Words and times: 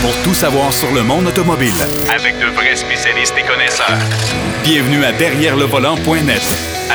pour 0.00 0.12
tout 0.22 0.34
savoir 0.34 0.72
sur 0.72 0.92
le 0.92 1.02
monde 1.02 1.26
automobile. 1.26 1.72
Avec 2.14 2.38
de 2.38 2.46
vrais 2.54 2.76
spécialistes 2.76 3.34
et 3.38 3.46
connaisseurs. 3.46 3.98
Bienvenue 4.64 5.04
à 5.04 5.12
Derrière 5.12 5.56
le 5.56 5.64
volant.net 5.64 6.42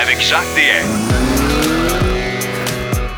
Avec 0.02 0.22
Jacques 0.22 0.42
DM. 0.56 0.88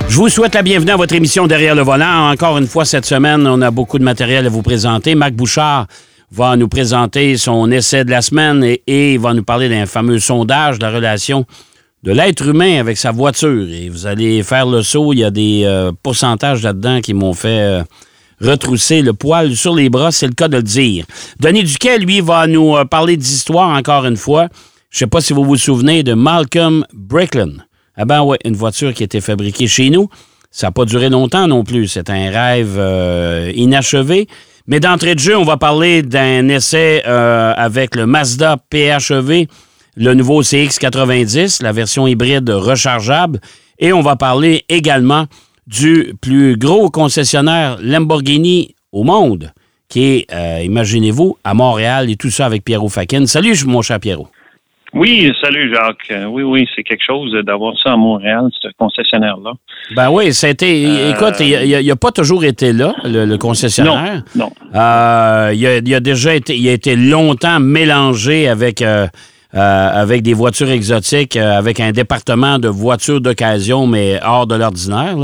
Je 0.07 0.15
vous 0.15 0.29
souhaite 0.29 0.55
la 0.55 0.61
bienvenue 0.61 0.91
à 0.91 0.97
votre 0.97 1.13
émission 1.13 1.47
Derrière 1.47 1.75
le 1.75 1.81
volant. 1.81 2.31
Encore 2.31 2.57
une 2.57 2.67
fois, 2.67 2.85
cette 2.85 3.05
semaine, 3.05 3.45
on 3.47 3.61
a 3.61 3.71
beaucoup 3.71 3.99
de 3.99 4.03
matériel 4.03 4.45
à 4.45 4.49
vous 4.49 4.61
présenter. 4.61 5.15
Marc 5.15 5.33
Bouchard 5.33 5.87
va 6.31 6.55
nous 6.55 6.67
présenter 6.67 7.37
son 7.37 7.71
essai 7.71 8.03
de 8.03 8.11
la 8.11 8.21
semaine 8.21 8.63
et, 8.63 8.81
et 8.87 9.13
il 9.13 9.19
va 9.19 9.33
nous 9.33 9.43
parler 9.43 9.69
d'un 9.69 9.85
fameux 9.85 10.19
sondage 10.19 10.79
de 10.79 10.85
la 10.85 10.91
relation 10.91 11.45
de 12.03 12.11
l'être 12.11 12.47
humain 12.47 12.79
avec 12.79 12.97
sa 12.97 13.11
voiture. 13.11 13.67
Et 13.69 13.89
vous 13.89 14.05
allez 14.05 14.43
faire 14.43 14.67
le 14.67 14.83
saut. 14.83 15.11
Il 15.13 15.19
y 15.19 15.23
a 15.23 15.31
des 15.31 15.63
euh, 15.65 15.91
pourcentages 16.03 16.61
là-dedans 16.61 17.01
qui 17.01 17.13
m'ont 17.13 17.33
fait 17.33 17.59
euh, 17.59 17.83
retrousser 18.41 19.01
le 19.01 19.13
poil 19.13 19.55
sur 19.55 19.75
les 19.75 19.89
bras, 19.89 20.11
c'est 20.11 20.27
le 20.27 20.33
cas 20.33 20.47
de 20.47 20.57
le 20.57 20.63
dire. 20.63 21.05
Denis 21.39 21.63
Duquet, 21.63 21.99
lui, 21.99 22.21
va 22.21 22.47
nous 22.47 22.75
euh, 22.75 22.85
parler 22.85 23.17
d'histoire 23.17 23.69
encore 23.69 24.05
une 24.05 24.17
fois. 24.17 24.47
Je 24.89 24.99
sais 24.99 25.07
pas 25.07 25.21
si 25.21 25.33
vous 25.33 25.43
vous 25.43 25.57
souvenez 25.57 26.03
de 26.03 26.13
Malcolm 26.13 26.85
Bricklin. 26.93 27.51
Ah 27.97 28.05
ben 28.05 28.23
oui, 28.23 28.37
une 28.45 28.55
voiture 28.55 28.93
qui 28.93 29.03
a 29.03 29.05
été 29.05 29.21
fabriquée 29.21 29.67
chez 29.67 29.89
nous. 29.89 30.09
Ça 30.51 30.67
n'a 30.67 30.71
pas 30.71 30.85
duré 30.85 31.09
longtemps 31.09 31.47
non 31.47 31.63
plus. 31.63 31.87
C'est 31.87 32.09
un 32.09 32.29
rêve 32.29 32.79
inachevé. 33.55 34.27
Mais 34.67 34.79
d'entrée 34.79 35.15
de 35.15 35.19
jeu, 35.19 35.37
on 35.37 35.43
va 35.43 35.57
parler 35.57 36.01
d'un 36.01 36.47
essai 36.47 37.03
avec 37.03 37.95
le 37.95 38.05
Mazda 38.05 38.57
PHEV 38.69 39.47
le 39.95 40.13
nouveau 40.13 40.43
CX90, 40.43 41.63
la 41.63 41.71
version 41.71 42.07
hybride 42.07 42.49
rechargeable. 42.49 43.39
Et 43.79 43.93
on 43.93 44.01
va 44.01 44.15
parler 44.15 44.65
également 44.69 45.25
du 45.67 46.13
plus 46.21 46.57
gros 46.57 46.89
concessionnaire 46.89 47.77
Lamborghini 47.81 48.75
au 48.91 49.03
monde, 49.03 49.51
qui 49.89 50.03
est, 50.03 50.33
euh, 50.33 50.63
imaginez-vous, 50.63 51.37
à 51.43 51.53
Montréal 51.53 52.09
et 52.09 52.15
tout 52.15 52.29
ça 52.29 52.45
avec 52.45 52.63
Pierrot 52.63 52.89
Fakin. 52.89 53.25
Salut, 53.25 53.55
mon 53.65 53.81
cher 53.81 53.99
Pierrot. 53.99 54.27
Oui, 54.93 55.29
salut 55.41 55.73
Jacques. 55.73 56.09
Euh, 56.11 56.25
oui, 56.25 56.43
oui, 56.43 56.65
c'est 56.73 56.83
quelque 56.83 57.03
chose 57.05 57.29
d'avoir 57.43 57.73
ça 57.83 57.91
à 57.93 57.97
Montréal, 57.97 58.47
ce 58.61 58.69
concessionnaire-là. 58.77 59.51
Ben 59.93 60.09
oui, 60.09 60.33
c'était. 60.33 60.85
Euh, 60.87 61.11
écoute, 61.11 61.41
il 61.41 61.85
n'a 61.85 61.95
pas 61.97 62.11
toujours 62.11 62.45
été 62.45 62.71
là, 62.71 62.95
le, 63.03 63.35
concessionnaire. 63.35 64.23
Non. 64.35 64.51
non. 64.73 65.51
il, 65.51 65.93
a, 65.93 65.99
déjà 65.99 66.33
été, 66.33 66.55
il 66.55 66.69
a 66.69 66.71
été 66.71 66.95
longtemps 66.95 67.59
mélangé 67.59 68.47
avec 68.47 68.81
euh, 69.55 69.89
avec 70.01 70.21
des 70.21 70.33
voitures 70.33 70.69
exotiques, 70.69 71.37
euh, 71.37 71.57
avec 71.57 71.79
un 71.79 71.93
département 71.93 72.59
de 72.59 72.67
voitures 72.67 73.21
d'occasion, 73.21 73.87
mais 73.87 74.19
hors 74.21 74.47
de 74.47 74.55
l'ordinaire. 74.55 75.15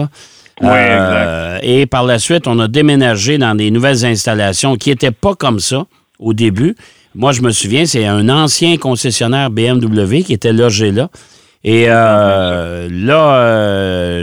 Oui, 0.61 0.69
euh, 0.71 1.59
et 1.61 1.85
par 1.85 2.03
la 2.03 2.19
suite, 2.19 2.47
on 2.47 2.59
a 2.59 2.67
déménagé 2.67 3.37
dans 3.37 3.55
des 3.55 3.71
nouvelles 3.71 4.05
installations 4.05 4.75
qui 4.75 4.89
n'étaient 4.89 5.11
pas 5.11 5.35
comme 5.35 5.59
ça 5.59 5.85
au 6.19 6.33
début. 6.33 6.75
Moi, 7.15 7.31
je 7.31 7.41
me 7.41 7.51
souviens, 7.51 7.85
c'est 7.85 8.05
un 8.05 8.29
ancien 8.29 8.77
concessionnaire 8.77 9.49
BMW 9.49 10.21
qui 10.23 10.33
était 10.33 10.53
logé 10.53 10.91
là. 10.91 11.09
Et 11.63 11.87
là, 11.87 12.89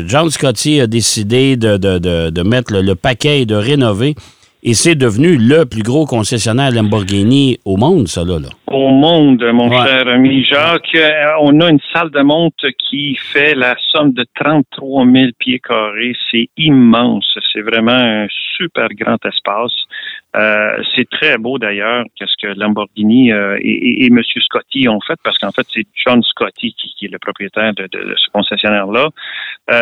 John 0.06 0.30
Scotty 0.30 0.80
a 0.80 0.86
décidé 0.86 1.56
de, 1.56 2.42
mettre 2.42 2.72
le, 2.72 2.94
paquet 2.94 3.42
et 3.42 3.46
de 3.46 3.54
rénover 3.54 4.14
et 4.62 4.74
c'est 4.74 4.96
devenu 4.96 5.36
le 5.36 5.64
plus 5.66 5.82
gros 5.82 6.04
concessionnaire 6.04 6.72
Lamborghini 6.72 7.58
au 7.64 7.76
monde, 7.76 8.08
ça, 8.08 8.24
là. 8.24 8.48
Au 8.66 8.90
monde, 8.90 9.42
mon 9.52 9.70
cher 9.70 10.08
ami 10.08 10.44
Jacques. 10.44 10.94
Euh, 10.94 11.32
on 11.40 11.60
a 11.60 11.70
une 11.70 11.78
salle 11.92 12.10
de 12.10 12.20
monte 12.20 12.64
qui 12.90 13.16
fait 13.16 13.54
la 13.54 13.76
somme 13.92 14.12
de 14.12 14.26
33 14.34 15.06
000 15.06 15.26
pieds 15.38 15.60
carrés. 15.60 16.14
C'est 16.30 16.48
immense. 16.56 17.38
C'est 17.52 17.62
vraiment 17.62 17.92
un 17.92 18.26
super 18.56 18.88
grand 18.88 19.24
espace. 19.24 19.72
Euh, 20.36 20.82
c'est 20.94 21.08
très 21.08 21.38
beau 21.38 21.58
d'ailleurs 21.58 22.04
qu'est-ce 22.16 22.34
que 22.40 22.52
Lamborghini 22.58 23.32
euh, 23.32 23.56
et, 23.62 24.04
et, 24.04 24.06
M. 24.08 24.20
Scotty 24.22 24.86
ont 24.88 25.00
fait 25.00 25.18
parce 25.24 25.38
qu'en 25.38 25.52
fait 25.52 25.66
c'est 25.72 25.86
John 26.04 26.22
Scotty 26.22 26.74
qui, 26.74 27.06
est 27.06 27.10
le 27.10 27.18
propriétaire 27.18 27.72
de, 27.72 27.88
ce 27.90 28.30
concessionnaire-là. 28.32 29.08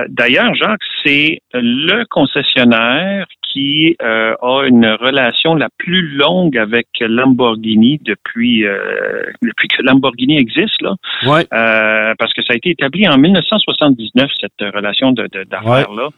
d'ailleurs, 0.08 0.54
Jacques, 0.54 0.78
c'est 1.04 1.40
le 1.52 2.04
concessionnaire 2.10 3.26
qui 3.56 3.96
euh, 4.02 4.34
a 4.42 4.66
une 4.66 4.86
relation 4.86 5.54
la 5.54 5.68
plus 5.78 6.08
longue 6.16 6.58
avec 6.58 6.88
Lamborghini 7.00 7.98
depuis 8.04 8.66
euh, 8.66 9.22
depuis 9.40 9.68
que 9.68 9.82
Lamborghini 9.82 10.36
existe 10.36 10.82
là. 10.82 10.94
Ouais. 11.26 11.46
Euh, 11.54 12.14
parce 12.18 12.34
que 12.34 12.42
ça 12.42 12.52
a 12.52 12.56
été 12.56 12.70
établi 12.70 13.08
en 13.08 13.16
1979 13.16 14.30
cette 14.38 14.74
relation 14.74 15.12
de 15.12 15.26
d'affaires 15.50 15.92
là. 15.92 16.10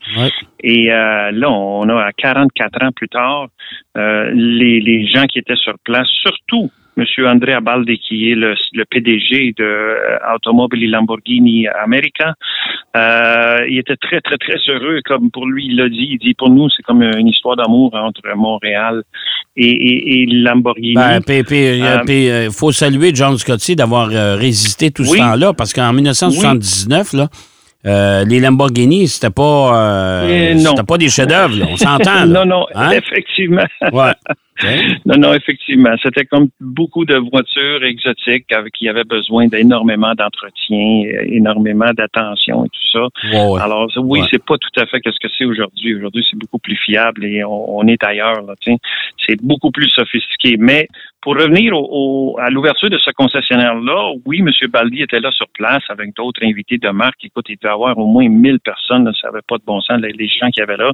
Et 0.65 0.87
là 0.87 1.49
on 1.49 1.89
a 1.89 2.13
44 2.13 2.83
ans 2.83 2.91
plus 2.91 3.09
tard 3.09 3.47
les 3.95 4.81
les 4.81 5.07
gens 5.07 5.27
qui 5.27 5.39
étaient 5.39 5.57
sur 5.57 5.75
place 5.85 6.09
surtout 6.09 6.71
M. 6.99 7.27
Andrea 7.27 7.61
Baldi, 7.61 7.99
qui 7.99 8.31
est 8.31 8.35
le, 8.35 8.55
PDG 8.91 9.55
de 9.57 9.65
euh, 9.65 10.35
Automobili 10.35 10.89
Lamborghini 10.89 11.69
America. 11.69 12.35
Euh, 12.97 13.59
il 13.69 13.79
était 13.79 13.97
très, 13.97 14.21
très, 14.21 14.37
très 14.37 14.59
heureux, 14.69 15.01
comme 15.05 15.31
pour 15.31 15.47
lui, 15.47 15.67
il 15.67 15.77
l'a 15.77 15.89
dit. 15.89 16.09
Il 16.13 16.19
dit, 16.19 16.35
pour 16.35 16.51
nous, 16.51 16.69
c'est 16.71 16.83
comme 16.83 17.03
une 17.03 17.29
histoire 17.29 17.57
d'amour 17.57 17.95
entre 17.95 18.23
Montréal 18.35 19.03
et, 19.57 20.27
Lamborghini. 20.27 20.95
Ben, 20.95 21.21
il 21.29 22.13
euh, 22.13 22.51
faut 22.51 22.73
saluer 22.73 23.13
John 23.15 23.37
Scotty 23.37 23.77
d'avoir 23.77 24.09
résisté 24.09 24.91
tout 24.91 25.05
ce 25.05 25.17
temps-là, 25.17 25.53
parce 25.53 25.73
qu'en 25.73 25.93
1979, 25.93 27.13
là, 27.13 27.29
les 28.25 28.41
Lamborghini, 28.41 29.09
c'était 29.09 29.31
pas, 29.31 30.25
c'était 30.57 30.83
pas 30.83 30.99
des 30.99 31.09
chefs-d'œuvre, 31.09 31.67
on 31.71 31.77
s'entend. 31.77 32.27
non, 32.27 32.45
non, 32.45 32.67
hein? 32.75 32.91
effectivement. 32.91 33.67
Ouais. 33.93 34.13
Non, 35.07 35.17
non, 35.19 35.35
effectivement. 35.35 35.95
C'était 36.03 36.25
comme 36.25 36.49
beaucoup 36.61 37.05
de 37.05 37.17
voitures 37.17 37.85
exotiques 37.85 38.51
avec 38.53 38.73
qui 38.75 38.89
avaient 38.89 39.05
besoin 39.05 39.47
d'énormément 39.47 40.15
d'entretien, 40.15 41.05
énormément 41.27 41.93
d'attention 41.97 42.65
et 42.65 42.69
tout 42.69 42.89
ça. 42.93 43.63
Alors, 43.63 43.89
oui, 43.99 44.21
c'est 44.31 44.45
pas 44.45 44.57
tout 44.59 44.81
à 44.81 44.87
fait 44.87 45.01
ce 45.05 45.19
que 45.21 45.33
c'est 45.37 45.45
aujourd'hui. 45.45 45.95
Aujourd'hui, 45.95 46.27
c'est 46.29 46.39
beaucoup 46.39 46.59
plus 46.59 46.77
fiable 46.77 47.25
et 47.25 47.45
on, 47.45 47.87
est 47.87 48.03
ailleurs. 48.03 48.43
C'est 49.27 49.41
beaucoup 49.43 49.71
plus 49.71 49.89
sophistiqué. 49.91 50.57
Mais 50.59 50.89
pour 51.21 51.35
revenir 51.35 51.73
au, 51.75 52.37
à 52.41 52.49
l'ouverture 52.51 52.91
de 52.91 52.99
ce 52.99 53.11
concessionnaire-là, 53.11 54.13
oui, 54.25 54.39
M. 54.39 54.51
Baldi 54.71 55.03
était 55.03 55.21
là 55.21 55.31
sur 55.33 55.47
place 55.55 55.83
avec 55.89 56.15
d'autres 56.15 56.45
invités 56.45 56.79
de 56.79 56.89
marque. 56.91 57.25
Écoute, 57.25 57.47
il 57.49 57.57
devait 57.57 57.71
y 57.71 57.75
avoir 57.75 57.99
au 57.99 58.07
moins 58.07 58.29
1000 58.29 58.61
personnes. 58.61 59.11
Ça 59.21 59.29
n'avait 59.29 59.43
pas 59.47 59.59
de 59.59 59.65
bon 59.65 59.81
sens, 59.81 60.01
les, 60.01 60.29
gens 60.29 60.51
qui 60.51 60.61
avaient 60.61 60.77
là. 60.77 60.93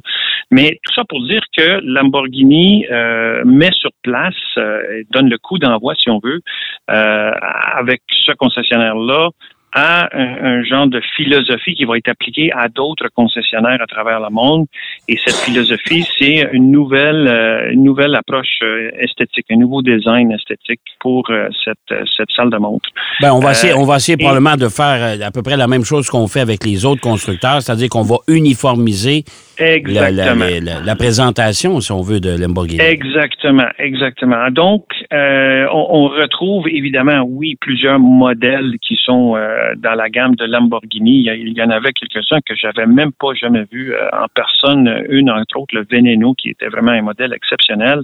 Mais 0.51 0.79
tout 0.83 0.93
ça 0.93 1.03
pour 1.07 1.23
dire 1.25 1.41
que 1.55 1.79
Lamborghini 1.83 2.85
euh, 2.89 3.43
met 3.45 3.71
sur 3.71 3.91
place, 4.01 4.33
euh, 4.57 5.03
donne 5.11 5.29
le 5.29 5.37
coup 5.37 5.59
d'envoi, 5.59 5.93
si 5.95 6.09
on 6.09 6.19
veut, 6.19 6.41
euh, 6.89 7.31
avec 7.75 8.01
ce 8.25 8.31
concessionnaire-là, 8.33 9.29
à 9.75 10.07
un, 10.13 10.63
genre 10.63 10.87
de 10.87 11.01
philosophie 11.17 11.75
qui 11.75 11.83
va 11.83 11.97
être 11.97 12.07
appliquée 12.07 12.49
à 12.55 12.69
d'autres 12.69 13.09
concessionnaires 13.13 13.81
à 13.81 13.87
travers 13.87 14.21
le 14.21 14.29
monde. 14.29 14.67
Et 15.09 15.17
cette 15.23 15.35
philosophie, 15.35 16.07
c'est 16.17 16.47
une 16.53 16.71
nouvelle, 16.71 17.27
euh, 17.27 17.73
une 17.73 17.83
nouvelle 17.83 18.15
approche 18.15 18.61
euh, 18.63 18.89
esthétique, 18.97 19.45
un 19.51 19.57
nouveau 19.57 19.81
design 19.81 20.31
esthétique 20.31 20.79
pour 21.01 21.29
euh, 21.29 21.49
cette, 21.65 22.07
cette 22.17 22.31
salle 22.33 22.49
de 22.51 22.57
montre. 22.57 22.89
Ben, 23.19 23.33
on 23.33 23.39
va 23.39 23.51
essayer, 23.51 23.73
on 23.73 23.83
va 23.83 23.97
essayer 23.97 24.15
probablement 24.15 24.55
de 24.55 24.69
faire 24.69 25.21
à 25.21 25.31
peu 25.31 25.43
près 25.43 25.57
la 25.57 25.67
même 25.67 25.83
chose 25.83 26.09
qu'on 26.09 26.27
fait 26.27 26.39
avec 26.39 26.63
les 26.63 26.85
autres 26.85 27.01
constructeurs, 27.01 27.61
c'est-à-dire 27.61 27.89
qu'on 27.89 28.03
va 28.03 28.15
uniformiser 28.29 29.25
la, 29.59 30.09
la, 30.09 30.95
présentation, 30.95 31.81
si 31.81 31.91
on 31.91 32.01
veut, 32.01 32.21
de 32.21 32.39
Lamborghini. 32.39 32.79
Exactement, 32.81 33.67
exactement. 33.77 34.49
Donc, 34.51 34.85
on, 35.11 35.87
on, 35.89 36.07
retrouve 36.07 36.67
évidemment, 36.67 37.21
oui, 37.27 37.55
plusieurs 37.59 37.99
modèles 37.99 38.75
qui 38.81 38.95
sont 38.95 39.35
euh, 39.35 39.73
dans 39.77 39.93
la 39.93 40.09
gamme 40.09 40.35
de 40.35 40.45
Lamborghini. 40.45 41.25
Il 41.25 41.57
y, 41.57 41.61
en 41.61 41.69
avait 41.69 41.91
quelques-uns 41.93 42.39
que 42.45 42.55
j'avais 42.55 42.85
même 42.85 43.11
pas 43.11 43.33
jamais 43.33 43.65
vu 43.71 43.93
euh, 43.93 44.09
en 44.13 44.27
personne. 44.33 45.03
Une, 45.09 45.29
entre 45.29 45.59
autres, 45.59 45.75
le 45.75 45.85
Veneno, 45.89 46.33
qui 46.33 46.49
était 46.49 46.67
vraiment 46.67 46.91
un 46.91 47.01
modèle 47.01 47.33
exceptionnel. 47.33 48.01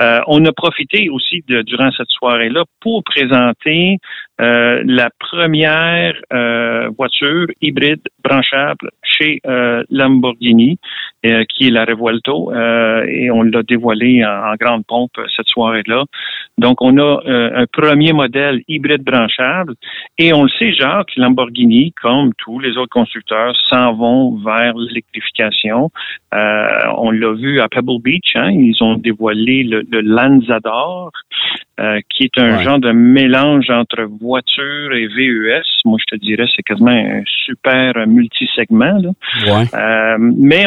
Euh, 0.00 0.20
on 0.26 0.44
a 0.44 0.52
profité 0.52 1.08
aussi 1.08 1.44
de, 1.48 1.62
durant 1.62 1.90
cette 1.92 2.10
soirée-là 2.10 2.64
pour 2.80 3.02
présenter 3.04 3.98
la 4.38 5.10
première 5.18 6.14
voiture 6.98 7.46
hybride 7.60 8.02
branchable 8.22 8.90
chez 9.02 9.40
Lamborghini, 9.90 10.78
qui 11.22 11.68
est 11.68 11.70
la 11.70 11.84
Revuelto, 11.84 12.52
et 12.52 13.30
on 13.30 13.42
l'a 13.42 13.62
dévoilé 13.62 14.24
en, 14.24 14.54
grande 14.60 14.84
pompe 14.86 15.12
cette 15.36 15.46
soirée-là. 15.46 16.04
Donc, 16.58 16.82
on 16.82 16.98
a 16.98 17.20
un 17.26 17.66
premier 17.66 18.12
modèle 18.12 18.62
hybride 18.68 19.04
branchable, 19.04 19.74
et 20.18 20.32
on 20.32 20.44
le 20.44 20.50
sait, 20.58 20.72
que 20.72 21.20
Lamborghini, 21.20 21.92
comme 22.02 22.32
tous 22.38 22.58
les 22.58 22.76
autres 22.76 22.90
constructeurs, 22.90 23.54
s'en 23.70 23.94
vont 23.94 24.36
vers 24.44 24.76
l'électrification. 24.76 25.90
Euh, 26.34 26.68
on 26.96 27.10
l'a 27.10 27.32
vu 27.32 27.60
à 27.60 27.68
Pebble 27.68 28.00
Beach, 28.02 28.32
hein, 28.34 28.50
ils 28.50 28.76
ont 28.82 28.94
dévoilé 28.94 29.62
le, 29.64 29.84
Lanzador. 30.00 31.10
Euh, 31.80 32.00
qui 32.08 32.24
est 32.24 32.38
un 32.38 32.62
genre 32.62 32.78
de 32.78 32.92
mélange 32.92 33.68
entre 33.68 34.02
voiture 34.20 34.92
et 34.92 35.08
VES. 35.08 35.62
Moi, 35.84 35.98
je 35.98 36.16
te 36.16 36.20
dirais, 36.20 36.46
c'est 36.54 36.62
quasiment 36.62 36.92
un 36.92 37.22
super 37.26 38.06
multisegment. 38.06 39.00
Là. 39.02 39.64
Euh, 39.74 40.16
mais 40.20 40.66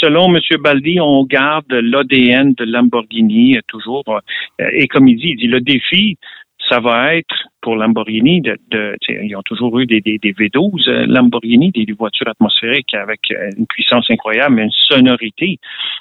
selon 0.00 0.34
M. 0.34 0.40
Baldi, 0.60 0.98
on 1.00 1.24
garde 1.24 1.72
l'ADN 1.72 2.54
de 2.54 2.64
Lamborghini 2.64 3.56
toujours. 3.68 4.04
et 4.58 4.88
comme 4.88 5.06
il 5.06 5.16
dit, 5.16 5.28
il 5.28 5.36
dit 5.36 5.46
le 5.46 5.60
défi, 5.60 6.18
ça 6.68 6.80
va 6.80 7.14
être 7.14 7.48
pour 7.60 7.76
Lamborghini 7.76 8.40
de, 8.40 8.58
de 8.70 8.96
ils 9.08 9.36
ont 9.36 9.42
toujours 9.42 9.78
eu 9.78 9.86
des, 9.86 10.00
des, 10.00 10.18
des 10.18 10.32
V12 10.32 11.06
Lamborghini, 11.06 11.70
des, 11.70 11.86
voitures 11.92 12.28
atmosphériques 12.28 12.94
avec 12.94 13.20
une 13.56 13.66
puissance 13.66 14.10
incroyable, 14.10 14.56
mais 14.56 14.64
une 14.64 14.70
sonorité. 14.70 15.58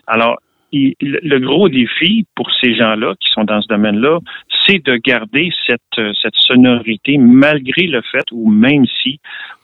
Alors 0.08 0.40
le 0.72 1.40
gros 1.40 1.70
défi 1.70 2.26
pour 2.36 2.50
ces 2.62 2.76
gens-là 2.76 3.14
qui 3.20 3.30
sont 3.34 3.44
dans 3.44 3.62
ce 3.62 3.68
domaine-là, 3.68 4.20
c'est 4.66 4.84
de 4.84 4.96
garder 4.98 5.52
cette, 5.68 5.82
euh, 6.00 6.12
cette 6.22 6.36
sonorité 6.36 7.18
malgré 7.18 7.88
le 7.88 8.02
fait 8.12 8.26
ou 8.32 8.50
même 8.50 8.86
si 9.02 9.20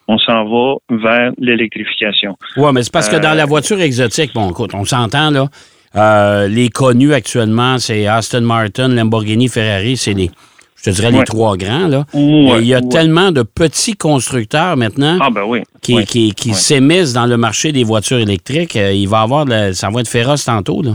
on 0.08 0.18
s'en 0.18 0.46
va 0.46 0.76
vers 0.90 1.32
l'électrification. 1.38 2.38
Oui, 2.56 2.70
mais 2.74 2.84
c'est 2.84 2.94
parce 2.94 3.10
que 3.10 3.18
dans 3.18 3.34
la 3.34 3.44
euh, 3.44 3.46
voiture 3.46 3.80
exotique, 3.80 4.34
bon, 4.34 4.50
écoute, 4.52 4.72
on 4.74 4.86
s'entend 4.86 5.32
là. 5.32 5.48
Euh, 5.96 6.48
les 6.48 6.70
connus 6.70 7.14
actuellement, 7.14 7.78
c'est 7.78 8.08
Aston 8.08 8.42
Martin, 8.42 8.90
Lamborghini, 8.90 9.48
Ferrari, 9.48 9.98
c'est 9.98 10.14
les, 10.14 10.30
je 10.78 10.84
te 10.84 10.90
dirais 10.92 11.12
les 11.12 11.24
trois 11.24 11.58
grands. 11.58 11.88
Là. 11.88 12.06
il 12.14 12.66
y 12.66 12.74
a 12.74 12.82
tellement 12.82 13.32
de 13.32 13.44
petits 13.44 13.96
constructeurs 13.96 14.78
maintenant 14.78 15.18
ah, 15.20 15.30
ben 15.30 15.44
qui, 15.82 16.06
qui, 16.06 16.34
qui 16.34 16.54
s'émissent 16.54 17.14
dans 17.14 17.26
le 17.26 17.38
marché 17.38 17.72
des 17.72 17.84
voitures 17.84 18.20
électriques. 18.20 18.76
Euh, 18.76 18.94
il 18.94 19.08
va 19.08 19.22
avoir 19.22 19.46
ça 19.74 19.90
va 19.90 20.02
être 20.02 20.10
féroce 20.10 20.46
tantôt. 20.46 20.82
Là. 20.82 20.92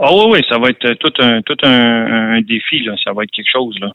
Ah 0.00 0.14
oui, 0.14 0.24
oui, 0.30 0.40
ça 0.48 0.58
va 0.58 0.70
être 0.70 0.94
tout 0.94 1.12
un 1.18 1.42
tout 1.42 1.56
un, 1.62 2.36
un, 2.36 2.40
défi, 2.42 2.80
là. 2.84 2.94
Ça 3.02 3.12
va 3.12 3.24
être 3.24 3.32
quelque 3.32 3.50
chose, 3.50 3.76
là. 3.80 3.90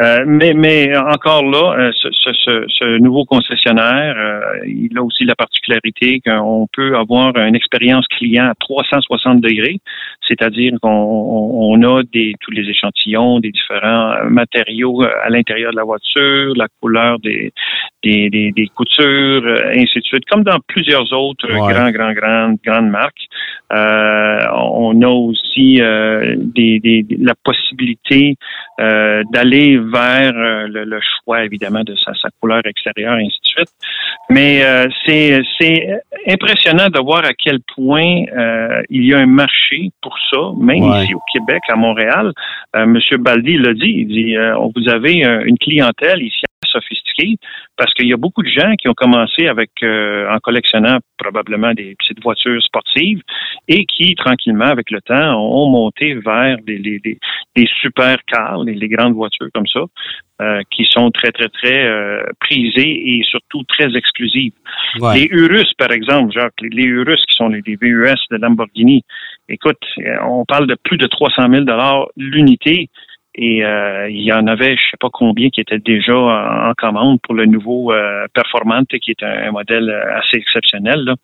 Euh, 0.00 0.24
mais, 0.26 0.54
mais 0.54 0.96
encore 0.96 1.44
là, 1.44 1.74
euh, 1.78 1.92
ce, 1.94 2.08
ce, 2.10 2.64
ce 2.68 2.98
nouveau 2.98 3.24
concessionnaire, 3.24 4.14
euh, 4.16 4.40
il 4.66 4.96
a 4.96 5.02
aussi 5.02 5.24
la 5.24 5.34
particularité 5.34 6.20
qu'on 6.24 6.66
peut 6.72 6.96
avoir 6.96 7.36
une 7.36 7.54
expérience 7.54 8.06
client 8.08 8.46
à 8.46 8.54
360 8.58 9.40
degrés, 9.40 9.80
c'est-à-dire 10.26 10.72
qu'on 10.80 10.88
on 10.88 11.82
a 11.82 12.02
des, 12.12 12.34
tous 12.40 12.50
les 12.52 12.68
échantillons 12.68 13.38
des 13.40 13.50
différents 13.50 14.24
matériaux 14.30 15.02
à 15.02 15.28
l'intérieur 15.28 15.72
de 15.72 15.76
la 15.76 15.84
voiture, 15.84 16.54
la 16.56 16.68
couleur 16.80 17.18
des, 17.18 17.52
des, 18.02 18.30
des, 18.30 18.50
des 18.52 18.66
coutures, 18.68 19.44
ainsi 19.74 19.98
de 19.98 20.04
suite, 20.04 20.24
comme 20.30 20.42
dans 20.42 20.58
plusieurs 20.68 21.12
autres 21.12 21.46
grands, 21.48 21.90
grands, 21.90 22.12
grandes, 22.12 22.56
grandes 22.64 22.90
marques. 22.90 23.26
on 23.70 25.02
a 25.02 25.08
aussi 25.08 25.80
des, 26.36 26.80
des, 26.80 27.04
la 27.18 27.34
possibilité 27.44 28.36
d'aller 28.78 29.78
vers 29.78 30.32
euh, 30.34 30.66
le, 30.68 31.00
choix, 31.00 31.44
évidemment, 31.44 31.82
de 31.84 31.94
sa, 31.96 32.12
couleur 32.40 32.62
extérieure, 32.64 33.18
et 33.18 33.26
ainsi 33.26 33.38
de 33.40 33.46
suite. 33.46 33.70
Mais 34.30 34.64
euh, 34.64 34.86
c'est, 35.06 35.42
impressionnant 36.26 36.88
de 36.88 36.98
voir 37.00 37.24
à 37.24 37.32
quel 37.34 37.60
point 37.74 38.24
euh, 38.36 38.82
il 38.90 39.04
y 39.04 39.14
a 39.14 39.18
un 39.18 39.26
marché 39.26 39.90
pour 40.00 40.16
ça, 40.30 40.38
même 40.58 40.84
ici 40.84 41.14
au 41.14 41.20
Québec, 41.32 41.62
à 41.68 41.76
Montréal. 41.76 42.32
Monsieur 42.74 43.18
Baldi 43.18 43.58
l'a 43.58 43.74
dit, 43.74 43.94
il 43.98 44.08
dit, 44.08 44.36
vous 44.36 44.88
avez 44.88 45.22
une 45.44 45.58
clientèle 45.58 46.22
ici 46.22 46.42
sophistiquée 46.72 47.01
parce 47.76 47.92
qu'il 47.94 48.08
y 48.08 48.12
a 48.12 48.16
beaucoup 48.16 48.42
de 48.42 48.48
gens 48.48 48.74
qui 48.76 48.88
ont 48.88 48.94
commencé 48.94 49.46
avec 49.46 49.70
en 49.82 50.38
collectionnant 50.38 50.98
probablement 51.18 51.72
des 51.72 51.94
petites 51.98 52.22
voitures 52.22 52.62
sportives 52.62 53.20
et 53.68 53.84
qui 53.86 54.14
tranquillement 54.14 54.66
avec 54.66 54.90
le 54.90 55.00
temps 55.00 55.34
ont 55.38 55.68
monté 55.68 56.14
vers 56.14 56.56
des, 56.66 56.78
des, 57.00 57.66
super 57.80 58.16
cars, 58.26 58.62
les, 58.64 58.88
grandes 58.88 59.14
voitures 59.14 59.48
comme 59.54 59.66
ça, 59.66 59.80
euh, 60.40 60.60
qui 60.70 60.84
sont 60.90 61.10
très, 61.10 61.30
très, 61.30 61.48
très 61.48 61.84
euh, 61.86 62.22
prisées 62.40 63.16
et 63.16 63.22
surtout 63.24 63.62
très 63.64 63.94
exclusives. 63.96 64.52
Les 65.14 65.28
Urus, 65.30 65.72
par 65.78 65.92
exemple, 65.92 66.32
Jacques, 66.32 66.60
les, 66.60 66.84
Urus 66.84 67.24
qui 67.26 67.36
sont 67.36 67.48
les, 67.48 67.62
les, 67.66 67.76
VUS 67.76 68.18
de 68.30 68.36
Lamborghini, 68.36 69.02
écoute, 69.48 69.82
on 70.22 70.44
parle 70.44 70.66
de 70.66 70.76
plus 70.82 70.98
de 70.98 71.06
300 71.06 71.48
000 71.50 71.64
l'unité. 72.16 72.88
Et 73.34 73.64
euh, 73.64 74.10
il 74.10 74.22
y 74.22 74.32
en 74.32 74.46
avait, 74.46 74.76
je 74.76 74.82
sais 74.90 74.98
pas 75.00 75.08
combien, 75.10 75.48
qui 75.48 75.60
étaient 75.60 75.78
déjà 75.78 76.14
en, 76.14 76.72
commande 76.76 77.18
pour 77.22 77.34
le 77.34 77.46
nouveau 77.46 77.92
euh, 77.92 78.26
Performante, 78.34 78.88
qui 78.88 79.10
est 79.10 79.22
un, 79.22 79.50
modèle 79.52 79.90
assez 79.90 80.36
exceptionnel. 80.36 81.00
Là. 81.04 81.14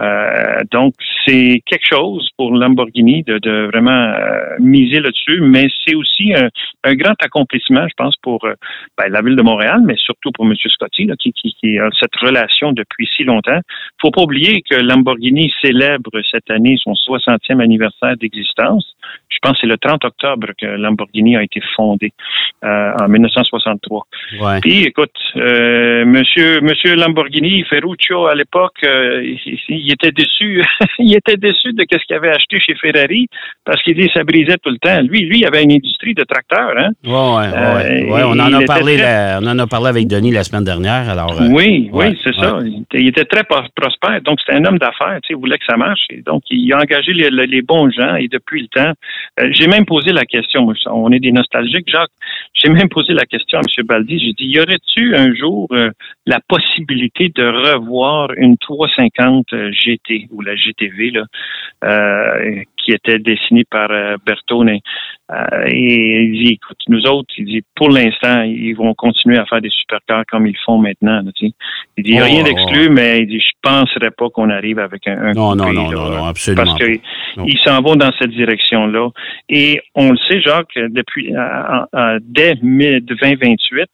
Euh, 0.00 0.60
donc, 0.70 0.94
c'est 1.26 1.62
quelque 1.66 1.86
chose 1.86 2.30
pour 2.38 2.52
Lamborghini 2.52 3.22
de, 3.22 3.38
de 3.38 3.68
vraiment 3.70 3.90
euh, 3.90 4.56
miser 4.58 5.00
là-dessus, 5.00 5.40
mais 5.42 5.66
c'est 5.84 5.94
aussi 5.94 6.32
un, 6.34 6.48
un, 6.84 6.94
grand 6.94 7.14
accomplissement, 7.22 7.86
je 7.86 7.94
pense, 7.96 8.16
pour 8.22 8.42
euh, 8.46 8.54
ben, 8.96 9.08
la 9.10 9.20
ville 9.20 9.36
de 9.36 9.42
Montréal, 9.42 9.80
mais 9.84 9.96
surtout 9.96 10.30
pour 10.32 10.46
M. 10.46 10.54
Scotty, 10.56 11.04
là, 11.04 11.16
qui, 11.16 11.32
qui, 11.32 11.54
qui, 11.60 11.78
a 11.78 11.90
cette 11.98 12.16
relation 12.16 12.72
depuis 12.72 13.08
si 13.14 13.24
longtemps. 13.24 13.60
faut 14.00 14.10
pas 14.10 14.22
oublier 14.22 14.62
que 14.62 14.76
Lamborghini 14.76 15.52
célèbre 15.62 16.10
cette 16.30 16.50
année 16.50 16.76
son 16.82 16.92
60e 16.92 17.60
anniversaire 17.60 18.16
d'existence. 18.16 18.94
Je 19.28 19.38
pense 19.42 19.52
que 19.52 19.60
c'est 19.62 19.66
le 19.66 19.78
30 19.78 20.04
octobre 20.04 20.48
que 20.58 20.66
Lamborghini 20.66 21.36
a 21.36 21.42
été 21.42 21.60
fondé 21.74 22.12
en 22.62 23.08
1963. 23.08 24.06
Ouais. 24.40 24.60
Puis, 24.60 24.84
écoute, 24.84 25.16
Monsieur, 25.34 26.60
Monsieur 26.60 26.94
Lamborghini, 26.94 27.64
Ferruccio, 27.64 28.26
à 28.26 28.34
l'époque, 28.34 28.76
il, 28.82 29.38
il 29.68 29.92
était 29.92 30.12
déçu. 30.12 30.62
il 30.98 31.14
était 31.14 31.36
déçu 31.36 31.72
de 31.72 31.84
ce 31.90 32.06
qu'il 32.06 32.16
avait 32.16 32.30
acheté 32.30 32.60
chez 32.60 32.74
Ferrari 32.74 33.28
parce 33.64 33.82
qu'il 33.82 33.94
dit 33.94 34.06
que 34.06 34.12
ça 34.12 34.24
brisait 34.24 34.56
tout 34.62 34.70
le 34.70 34.78
temps. 34.78 35.00
Lui, 35.02 35.20
lui, 35.20 35.40
il 35.40 35.46
avait 35.46 35.62
une 35.62 35.72
industrie 35.72 36.14
de 36.14 36.24
tracteurs. 36.24 36.74
Hein? 36.76 36.90
Oui, 37.04 37.12
ouais, 37.12 38.10
ouais. 38.10 38.22
on 38.24 38.38
en 38.38 38.52
a 38.52 38.62
parlé. 38.64 38.98
on 39.40 39.46
en 39.46 39.58
a 39.58 39.66
parlé 39.66 39.88
avec 39.88 40.06
Denis 40.06 40.32
la 40.32 40.44
semaine 40.44 40.64
dernière. 40.64 41.08
Alors. 41.08 41.40
Euh, 41.40 41.48
oui, 41.50 41.90
oui, 41.92 42.18
c'est 42.24 42.34
ça. 42.34 42.58
Il 42.92 43.08
était 43.08 43.24
très 43.24 43.44
prospère. 43.44 44.20
Donc 44.22 44.38
c'était 44.40 44.58
un 44.58 44.64
homme 44.64 44.78
d'affaires. 44.78 45.18
Il 45.28 45.36
voulait 45.36 45.58
que 45.58 45.64
ça 45.68 45.76
marche. 45.76 46.06
donc 46.24 46.42
il 46.50 46.72
a 46.72 46.78
engagé 46.78 47.12
les, 47.12 47.62
bons 47.62 47.90
gens 47.90 48.16
et 48.16 48.28
depuis 48.28 48.62
le 48.62 48.68
temps, 48.68 48.90
euh, 48.90 48.94
j'ai 49.52 49.66
même 49.66 49.86
posé 49.86 50.12
la 50.12 50.24
question. 50.24 50.68
On 50.86 51.10
est 51.12 51.20
des 51.20 51.32
nostalgiques, 51.32 51.88
Jacques. 51.88 52.10
J'ai 52.54 52.68
même 52.68 52.88
posé 52.88 53.12
la 53.12 53.24
question 53.24 53.58
à 53.58 53.62
M. 53.62 53.86
Baldi. 53.86 54.18
J'ai 54.18 54.32
dit, 54.32 54.46
y 54.46 54.60
aurait-tu 54.60 55.16
un 55.16 55.34
jour 55.34 55.68
euh, 55.72 55.90
la 56.26 56.40
possibilité 56.46 57.30
de 57.34 57.44
revoir 57.44 58.30
une 58.36 58.56
350 58.58 59.46
GT 59.72 60.28
ou 60.30 60.42
la 60.42 60.56
GTV 60.56 61.10
là, 61.10 61.24
euh, 61.84 62.62
qui 62.90 62.96
était 62.96 63.18
dessinée 63.18 63.64
par 63.70 63.90
euh, 63.90 64.16
Bertone. 64.24 64.78
Euh, 65.30 65.64
et 65.66 66.22
il 66.22 66.44
dit, 66.44 66.52
écoute, 66.54 66.78
nous 66.88 67.02
autres, 67.06 67.32
il 67.38 67.44
dit, 67.44 67.62
pour 67.76 67.88
l'instant, 67.88 68.42
ils 68.42 68.74
vont 68.74 68.94
continuer 68.94 69.38
à 69.38 69.46
faire 69.46 69.60
des 69.60 69.70
supercars 69.70 70.24
comme 70.30 70.46
ils 70.46 70.56
font 70.64 70.78
maintenant. 70.78 71.22
il 71.24 71.32
dit, 71.40 71.54
il 71.98 72.14
n'y 72.14 72.18
a 72.18 72.24
rien 72.24 72.42
oh, 72.42 72.44
d'exclu, 72.44 72.90
mais 72.90 73.20
il 73.20 73.26
dit, 73.28 73.40
je 73.40 73.52
penserais 73.62 74.10
pas 74.10 74.28
qu'on 74.30 74.50
arrive 74.50 74.78
avec 74.78 75.06
un, 75.06 75.18
un 75.18 75.32
non, 75.32 75.54
non, 75.54 75.72
non, 75.72 75.90
non, 75.90 76.24
absolument. 76.24 76.64
Parce 76.64 76.78
qu'ils 76.78 77.58
s'en 77.64 77.80
vont 77.80 77.96
dans 77.96 78.10
cette 78.18 78.30
direction-là. 78.30 79.10
Et 79.48 79.80
on 79.94 80.10
le 80.10 80.18
sait, 80.28 80.40
Jacques, 80.40 80.74
depuis 80.76 81.32
dès 82.22 82.54
2028, 82.56 83.88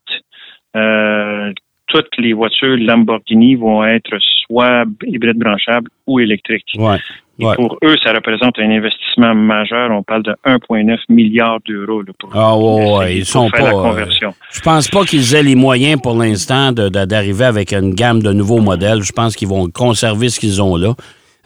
euh, 0.76 1.53
toutes 1.87 2.16
les 2.19 2.33
voitures 2.33 2.76
Lamborghini 2.78 3.55
vont 3.55 3.85
être 3.85 4.16
soit 4.47 4.85
hybrides 5.05 5.38
branchables 5.38 5.90
ou 6.07 6.21
électriques. 6.21 6.73
Ouais. 6.78 6.99
Et 7.38 7.45
pour 7.55 7.76
eux, 7.85 7.97
ça 8.02 8.14
représente 8.14 8.59
un 8.59 8.71
investissement 8.71 9.35
majeur. 9.35 9.90
On 9.90 10.02
parle 10.02 10.23
de 10.23 10.35
1,9 10.47 10.99
milliard 11.11 11.59
d'euros 11.66 12.02
pour, 12.19 12.31
ah, 12.35 12.57
ouais, 12.57 13.19
ils 13.19 13.26
sont 13.26 13.50
pas, 13.50 13.61
la 13.61 13.69
euh, 13.69 13.83
conversion. 13.83 14.33
je 14.50 14.61
pense 14.61 14.88
pas 14.88 15.05
qu'ils 15.05 15.35
aient 15.35 15.43
les 15.43 15.55
moyens 15.55 16.00
pour 16.00 16.14
l'instant 16.14 16.73
d'arriver 16.73 17.45
avec 17.45 17.75
une 17.75 17.95
gamme 17.95 18.23
de 18.23 18.33
nouveaux 18.33 18.61
modèles. 18.61 19.02
Je 19.02 19.12
pense 19.12 19.37
qu'ils 19.37 19.49
vont 19.49 19.69
conserver 19.69 20.31
ce 20.31 20.40
qu'ils 20.40 20.62
ont 20.62 20.76
là. 20.76 20.95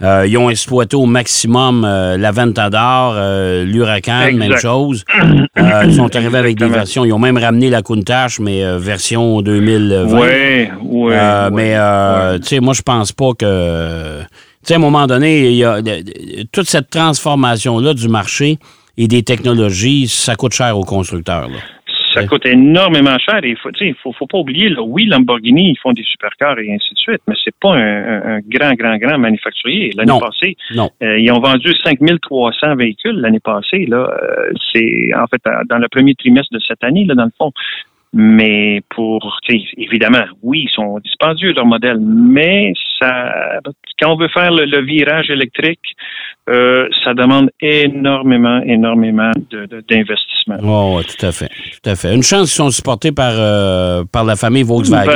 Euh, 0.02 0.26
ils 0.26 0.38
ont 0.38 0.49
exploité 0.49 0.97
au 0.97 1.04
maximum 1.04 1.85
euh, 1.85 2.16
la 2.16 2.30
Ventador, 2.30 3.14
euh, 3.16 3.64
l'Huracan, 3.64 4.33
même 4.33 4.57
chose. 4.57 5.04
Euh, 5.59 5.83
ils 5.85 5.95
sont 5.95 6.14
arrivés 6.16 6.38
avec 6.38 6.59
des 6.59 6.69
versions. 6.69 7.04
Ils 7.04 7.12
ont 7.12 7.19
même 7.19 7.37
ramené 7.37 7.69
la 7.69 7.83
Countach, 7.83 8.38
mais 8.40 8.62
version 8.78 9.42
2020. 9.42 10.19
Oui, 10.19 10.69
oui. 10.80 11.14
mais, 11.52 12.38
tu 12.38 12.49
sais, 12.49 12.61
moi, 12.61 12.73
je 12.73 12.83
pense 12.83 13.12
pas 13.12 13.33
que. 13.38 14.21
Tu 14.21 14.26
sais, 14.62 14.75
à 14.75 14.76
un 14.76 14.80
moment 14.80 15.07
donné, 15.07 15.49
il 15.50 15.57
y 15.57 15.64
a 15.64 15.80
toute 16.50 16.69
cette 16.69 16.88
transformation-là 16.88 17.95
du 17.95 18.09
marché 18.09 18.59
et 18.97 19.07
des 19.07 19.23
technologies, 19.23 20.09
ça 20.09 20.35
coûte 20.35 20.52
cher 20.52 20.76
aux 20.78 20.85
constructeurs. 20.85 21.49
Là 21.49 21.59
ça 22.12 22.26
coûte 22.26 22.47
énormément 22.47 23.17
cher. 23.19 23.40
Il 23.43 23.57
faut, 23.57 23.71
faut, 24.02 24.12
faut 24.12 24.26
pas 24.26 24.38
oublier, 24.38 24.69
là, 24.69 24.83
oui, 24.83 25.07
Lamborghini, 25.07 25.71
ils 25.71 25.79
font 25.79 25.93
des 25.93 26.02
supercars 26.02 26.59
et 26.59 26.73
ainsi 26.73 26.95
de 26.95 26.99
suite, 26.99 27.23
mais 27.26 27.35
c'est 27.45 27.55
pas 27.61 27.75
un, 27.75 28.40
grand, 28.40 28.73
grand, 28.75 28.97
grand 28.97 29.19
manufacturier. 29.19 29.93
L'année 29.97 30.19
passée, 30.21 30.57
euh, 31.02 31.19
ils 31.19 31.31
ont 31.33 31.40
vendu 31.40 31.73
5300 31.85 32.76
véhicules 32.76 33.21
l'année 33.21 33.40
passée. 33.40 33.87
Là, 33.87 34.11
euh, 34.11 34.52
c'est 34.73 35.11
en 35.14 35.26
fait 35.26 35.43
dans 35.69 35.79
le 35.79 35.88
premier 35.88 36.14
trimestre 36.14 36.52
de 36.52 36.61
cette 36.67 36.83
année, 36.85 37.05
là, 37.05 37.14
dans 37.14 37.25
le 37.25 37.33
fond. 37.37 37.52
Mais 38.12 38.81
pour, 38.90 39.38
évidemment, 39.76 40.25
oui, 40.43 40.67
ils 40.69 40.75
sont 40.75 40.99
dispendieux 40.99 41.52
leurs 41.52 41.67
modèles, 41.67 42.00
mais 42.00 42.73
ça, 42.99 43.61
quand 44.00 44.12
on 44.12 44.17
veut 44.17 44.29
faire 44.29 44.50
le, 44.50 44.83
virage 44.83 45.31
électrique, 45.31 45.95
euh, 46.49 46.88
ça 47.04 47.14
demande 47.14 47.50
énormément, 47.61 48.61
énormément 48.64 49.30
d'investissement 49.50 50.30
d'investissement. 50.50 50.97
Oui, 50.97 51.04
tout 51.04 51.26
à 51.26 51.32
fait. 51.32 51.49
Tout 51.49 51.90
à 51.90 51.94
fait. 51.94 52.14
Une 52.14 52.23
chance 52.23 52.52
qu'ils 52.52 52.64
sont 52.64 52.70
supportés 52.70 53.12
par, 53.12 53.32
euh, 53.35 54.02
par 54.11 54.25
la 54.25 54.37
famille 54.37 54.62
Volkswagen. 54.62 55.11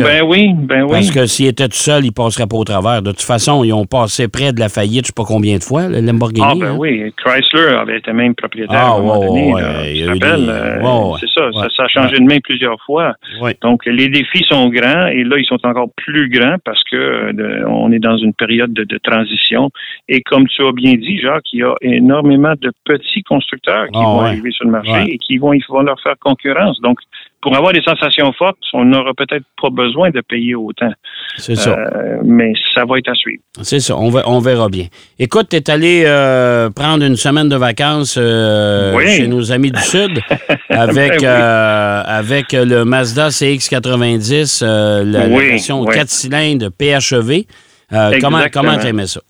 ben 0.00 0.22
oui, 0.24 0.50
ben 0.54 0.82
oui. 0.82 0.90
Parce 0.90 1.10
que 1.10 1.26
s'ils 1.26 1.48
étaient 1.48 1.68
tout 1.68 1.76
seuls, 1.76 2.04
ils 2.04 2.08
ne 2.08 2.12
passeraient 2.12 2.46
pas 2.46 2.56
au 2.56 2.64
travers. 2.64 3.02
De 3.02 3.10
toute 3.10 3.22
façon, 3.22 3.64
ils 3.64 3.72
ont 3.72 3.86
passé 3.86 4.28
près 4.28 4.52
de 4.52 4.60
la 4.60 4.68
faillite, 4.68 4.92
je 4.92 4.98
ne 4.98 5.06
sais 5.06 5.12
pas 5.16 5.24
combien 5.24 5.56
de 5.58 5.62
fois, 5.62 5.88
le 5.88 6.00
Lamborghini. 6.00 6.46
Ah, 6.48 6.54
ben 6.58 6.66
hein. 6.72 6.76
oui. 6.78 7.12
Chrysler 7.16 7.76
avait 7.76 7.98
été 7.98 8.12
même 8.12 8.34
propriétaire 8.34 8.78
ah, 8.78 8.92
à 8.92 8.96
un 8.96 9.00
moment 9.00 9.20
donné. 9.20 9.54
Euh, 9.54 11.16
c'est 11.20 11.28
ça, 11.28 11.50
ça, 11.76 11.84
a 11.84 11.88
changé 11.88 12.18
de 12.18 12.24
main 12.24 12.38
plusieurs 12.42 12.80
fois. 12.84 13.14
Donc, 13.62 13.84
les 13.86 14.08
défis 14.08 14.44
sont 14.48 14.68
grands 14.68 15.06
et 15.06 15.24
là, 15.24 15.38
ils 15.38 15.46
sont 15.46 15.64
encore 15.64 15.88
plus 15.96 16.28
grands 16.28 16.56
parce 16.64 16.82
que 16.90 17.32
on 17.66 17.92
est 17.92 17.98
dans 17.98 18.16
une 18.16 18.34
période 18.34 18.72
de, 18.72 18.98
transition. 19.02 19.70
Et 20.08 20.22
comme 20.22 20.46
tu 20.46 20.61
as 20.66 20.72
bien 20.72 20.94
dit, 20.94 21.18
Jacques, 21.20 21.52
il 21.52 21.60
y 21.60 21.62
a 21.62 21.74
énormément 21.82 22.54
de 22.60 22.72
petits 22.84 23.22
constructeurs 23.22 23.86
qui 23.86 23.98
ah, 23.98 24.02
vont 24.02 24.20
arriver 24.20 24.50
sur 24.50 24.64
le 24.64 24.72
marché 24.72 25.04
et 25.08 25.18
qui 25.18 25.38
vont, 25.38 25.52
ils 25.52 25.64
vont 25.68 25.82
leur 25.82 26.00
faire 26.00 26.14
concurrence. 26.20 26.80
Donc, 26.80 26.98
pour 27.42 27.56
avoir 27.56 27.72
des 27.72 27.82
sensations 27.82 28.32
fortes, 28.32 28.58
on 28.72 28.84
n'aura 28.84 29.12
peut-être 29.14 29.44
pas 29.60 29.68
besoin 29.70 30.10
de 30.10 30.20
payer 30.20 30.54
autant. 30.54 30.92
C'est 31.36 31.56
ça. 31.56 31.76
Euh, 31.76 32.18
mais 32.24 32.52
ça 32.72 32.84
va 32.84 32.98
être 32.98 33.08
à 33.08 33.14
suivre. 33.14 33.42
C'est 33.62 33.80
ça. 33.80 33.96
On, 33.96 34.12
on 34.26 34.38
verra 34.38 34.68
bien. 34.68 34.86
Écoute, 35.18 35.48
tu 35.50 35.56
es 35.56 35.70
allé 35.70 36.04
euh, 36.06 36.70
prendre 36.70 37.04
une 37.04 37.16
semaine 37.16 37.48
de 37.48 37.56
vacances 37.56 38.16
euh, 38.16 38.96
chez 39.00 39.26
nos 39.26 39.50
amis 39.50 39.72
du 39.72 39.80
Sud 39.80 40.20
avec, 40.70 41.20
ben 41.20 42.02
avec 42.06 42.52
le 42.52 42.84
Mazda 42.84 43.28
CX90, 43.28 44.64
la, 45.04 45.26
version 45.26 45.84
4 45.84 46.08
cylindres 46.08 46.70
PHEV. 46.70 47.44
comment 48.20 48.44
comment 48.52 48.78
t'aimais 48.78 49.08
ça? 49.08 49.20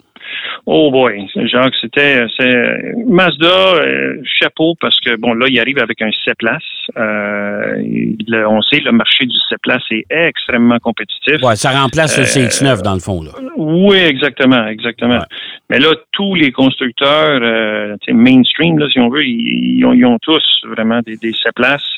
Oh 0.65 0.93
boy, 0.93 1.29
Jacques, 1.35 1.75
c'était 1.81 2.25
c'est 2.39 2.95
Mazda, 3.09 3.47
euh, 3.47 4.23
chapeau 4.25 4.77
parce 4.81 4.99
que 5.01 5.17
bon 5.17 5.35
là, 5.35 5.47
il 5.49 5.59
arrive 5.59 5.81
avec 5.81 6.01
un 6.01 6.11
7 6.25 6.37
places. 6.39 6.63
Euh, 6.97 7.83
on 8.49 8.63
sait 8.63 8.79
le 8.79 8.93
marché 8.93 9.27
du 9.27 9.37
7 9.49 9.59
places 9.61 9.83
est 9.91 10.07
extrêmement 10.09 10.79
compétitif. 10.79 11.43
Ouais, 11.43 11.57
ça 11.57 11.71
remplace 11.71 12.17
le 12.17 12.25
CX9 12.25 12.83
dans 12.83 12.95
le 12.95 13.01
fond 13.01 13.23
là. 13.23 13.33
Oui, 13.57 13.97
exactement, 13.97 14.65
exactement. 14.69 15.19
Mais 15.69 15.81
là, 15.81 15.95
tous 16.13 16.37
les 16.37 16.53
constructeurs 16.53 17.41
euh, 17.43 17.97
mainstream, 18.13 18.79
là, 18.79 18.87
si 18.89 19.01
on 19.01 19.09
veut, 19.09 19.25
ils, 19.25 19.85
ont, 19.85 20.19
tous 20.23 20.45
vraiment 20.65 21.01
des, 21.01 21.17
des 21.17 21.33
7 21.33 21.55
places. 21.57 21.97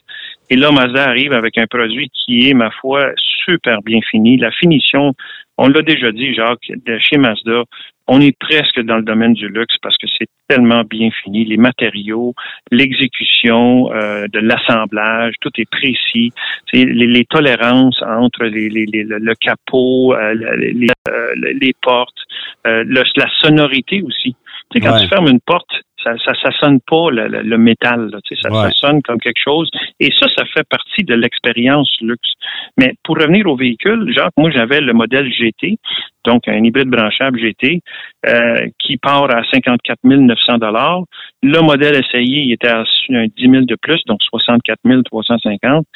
Et 0.49 0.57
là, 0.57 0.71
Mazda 0.71 1.05
arrive 1.07 1.35
avec 1.35 1.59
un 1.59 1.67
produit 1.67 2.09
qui 2.09 2.49
est, 2.49 2.55
ma 2.55 2.71
foi, 2.71 3.11
super 3.45 3.83
bien 3.83 4.01
fini. 4.11 4.37
La 4.39 4.51
finition, 4.53 5.13
on 5.59 5.69
l'a 5.69 5.83
déjà 5.83 6.13
dit, 6.13 6.35
Jacques, 6.35 6.71
de 6.87 6.99
chez 6.99 7.17
Mazda, 7.17 7.65
on 8.07 8.21
est 8.21 8.37
presque 8.39 8.81
dans 8.81 8.97
le 8.97 9.03
domaine 9.03 9.33
du 9.33 9.49
luxe 9.49 9.77
parce 9.83 9.97
que 9.97 10.07
c'est 10.19 10.29
tellement 10.49 10.83
bien 10.85 11.11
fini. 11.23 11.45
Les 11.45 11.57
matériaux, 11.57 12.35
l'exécution 12.71 13.93
euh, 13.93 14.27
de 14.29 14.41
l'assemblage, 14.41 15.35
tout 15.41 15.51
est 15.57 15.69
précis. 15.71 16.31
Les, 16.73 16.85
les, 16.85 17.25
tolérances 17.25 18.03
entre 18.03 18.45
les, 18.45 18.69
les, 18.69 18.87
le 19.05 19.35
capot, 19.35 20.15
euh, 20.15 20.35
les, 20.35 20.89
euh, 21.09 21.35
les, 21.35 21.73
portes, 21.81 22.19
la 22.65 23.05
sonorité 23.43 24.03
aussi. 24.03 24.37
Tu 24.71 24.81
sais, 24.81 24.87
quand 24.87 24.99
tu 24.99 25.09
fermes 25.09 25.29
une 25.29 25.41
porte, 25.41 25.71
ça, 26.05 26.13
ça, 26.25 26.33
ça 26.43 26.51
sonne 26.61 26.81
pas 26.81 27.11
le, 27.11 27.29
le, 27.29 27.59
métal, 27.59 28.11
là, 28.11 28.19
ça, 28.29 28.51
ça, 28.51 28.71
sonne 28.73 29.03
comme 29.03 29.19
quelque 29.19 29.41
chose. 29.43 29.71
Et 30.01 30.11
ça, 30.21 30.27
ça 30.37 30.45
fait 30.45 30.67
partie 30.69 31.03
de 31.03 31.15
l'expérience 31.15 31.91
luxe. 32.01 32.33
Mais 32.79 32.95
pour 33.03 33.17
revenir 33.17 33.47
au 33.47 33.57
véhicule, 33.57 34.13
Jacques, 34.15 34.35
moi 34.37 34.51
j'avais 34.51 34.81
le 34.81 34.93
modèle 34.93 35.33
GT, 35.33 35.79
donc 36.25 36.49
un 36.49 36.63
hybride 36.63 36.89
branchable 36.89 37.39
GT, 37.39 37.81
euh, 38.27 38.67
qui 38.79 38.97
part 38.97 39.31
à 39.35 39.43
54 39.53 39.99
900 40.05 40.59
dollars. 40.59 41.03
Le 41.43 41.61
modèle 41.61 41.97
essayé, 41.97 42.43
il 42.43 42.53
était 42.53 42.69
à 42.69 42.85
10 43.09 43.31
000 43.39 43.65
de 43.65 43.77
plus, 43.77 44.01
donc 44.07 44.21
64 44.23 44.81
350. 45.05 45.87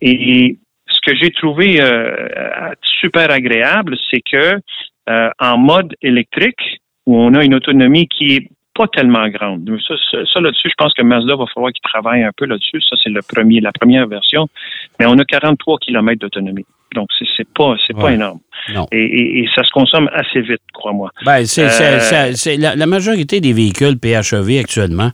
Et 0.00 0.58
ce 0.86 1.10
que 1.10 1.16
j'ai 1.16 1.30
trouvé 1.30 1.80
euh, 1.80 2.72
super 3.00 3.30
agréable, 3.30 3.96
c'est 4.10 4.20
que 4.20 4.60
euh, 5.08 5.30
en 5.38 5.58
mode 5.58 5.94
électrique, 6.02 6.80
où 7.06 7.18
on 7.18 7.34
a 7.34 7.44
une 7.44 7.54
autonomie 7.54 8.08
qui 8.08 8.36
est 8.36 8.48
pas 8.74 8.88
tellement 8.88 9.28
grande. 9.28 9.70
Ça, 9.86 9.94
ça, 10.32 10.40
là-dessus, 10.40 10.68
je 10.68 10.74
pense 10.76 10.92
que 10.94 11.02
Mazda 11.02 11.36
va 11.36 11.44
falloir 11.54 11.72
qu'il 11.72 11.82
travaille 11.82 12.22
un 12.22 12.32
peu 12.36 12.44
là-dessus. 12.44 12.80
Ça, 12.80 12.96
c'est 13.02 13.10
le 13.10 13.20
premier, 13.22 13.60
la 13.60 13.72
première 13.72 14.06
version. 14.08 14.48
Mais 14.98 15.06
on 15.06 15.16
a 15.18 15.24
43 15.24 15.78
km 15.78 16.18
d'autonomie. 16.18 16.66
Donc, 16.94 17.08
c'est 17.36 17.48
pas, 17.54 17.74
c'est 17.86 17.94
pas 17.94 18.12
énorme. 18.12 18.38
Et, 18.92 19.40
et, 19.40 19.48
ça 19.54 19.62
se 19.62 19.70
consomme 19.70 20.08
assez 20.12 20.40
vite, 20.40 20.62
crois-moi. 20.72 21.10
Ben, 21.24 21.44
c'est, 21.44 21.66
euh, 21.66 22.56
la, 22.58 22.76
la, 22.76 22.86
majorité 22.86 23.40
des 23.40 23.52
véhicules 23.52 23.98
PHEV 23.98 24.58
actuellement 24.60 25.10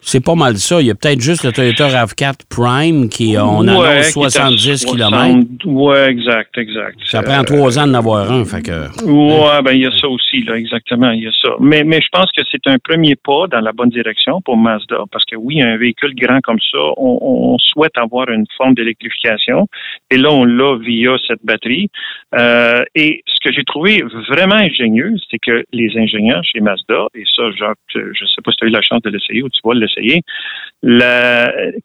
c'est 0.00 0.24
pas 0.24 0.34
mal 0.34 0.56
ça. 0.56 0.80
Il 0.80 0.86
y 0.86 0.90
a 0.90 0.94
peut-être 0.94 1.20
juste 1.20 1.44
le 1.44 1.52
Toyota 1.52 1.88
RAV4 1.88 2.34
Prime 2.48 3.08
qui, 3.08 3.36
on 3.38 3.60
ouais, 3.60 3.70
annonce 3.70 4.12
70 4.12 4.84
km. 4.86 5.46
Oui, 5.64 5.96
exact, 6.08 6.56
exact. 6.56 6.98
Ça 7.04 7.22
prend 7.22 7.42
trois 7.44 7.78
ans 7.78 7.86
d'en 7.86 7.94
avoir 7.94 8.30
un. 8.30 8.44
Fait 8.44 8.62
que, 8.62 9.04
ouais, 9.04 9.62
ben 9.62 9.72
il 9.72 9.80
y 9.80 9.86
a 9.86 9.90
ça 9.92 10.08
aussi, 10.08 10.42
là, 10.44 10.56
exactement. 10.56 11.10
Il 11.10 11.24
y 11.24 11.26
a 11.26 11.32
ça. 11.42 11.50
Mais, 11.60 11.84
mais 11.84 12.00
je 12.00 12.08
pense 12.12 12.30
que 12.36 12.42
c'est 12.50 12.66
un 12.66 12.78
premier 12.78 13.16
pas 13.16 13.46
dans 13.48 13.60
la 13.60 13.72
bonne 13.72 13.90
direction 13.90 14.40
pour 14.42 14.56
Mazda. 14.56 15.04
Parce 15.10 15.24
que 15.24 15.36
oui, 15.36 15.60
un 15.62 15.76
véhicule 15.76 16.14
grand 16.14 16.40
comme 16.40 16.60
ça, 16.60 16.78
on, 16.96 17.18
on 17.20 17.58
souhaite 17.58 17.96
avoir 17.96 18.28
une 18.30 18.46
forme 18.56 18.74
d'électrification. 18.74 19.66
Et 20.10 20.16
là, 20.16 20.30
on 20.30 20.44
l'a 20.44 20.76
via 20.78 21.16
cette 21.26 21.44
batterie. 21.44 21.90
Euh, 22.34 22.84
et 22.94 23.22
ce 23.26 23.48
que 23.48 23.54
j'ai 23.54 23.64
trouvé 23.64 24.02
vraiment 24.28 24.56
ingénieux, 24.56 25.14
c'est 25.30 25.38
que 25.38 25.64
les 25.72 25.90
ingénieurs 25.96 26.42
chez 26.44 26.60
Mazda, 26.60 27.06
et 27.14 27.24
ça, 27.34 27.50
Jacques, 27.52 27.78
je 27.94 28.24
sais 28.24 28.42
pas 28.44 28.50
si 28.50 28.56
tu 28.58 28.64
as 28.64 28.68
eu 28.68 28.70
la 28.70 28.82
chance 28.82 29.02
de 29.02 29.10
l'essayer 29.10 29.42
ou 29.42 29.48
tu 29.48 29.60
vois 29.62 29.74
l'essayer, 29.74 29.88